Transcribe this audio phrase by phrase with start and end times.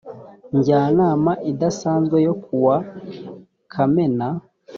[0.57, 2.77] njyanama idasanzwe yo ku wa
[3.73, 4.27] kamena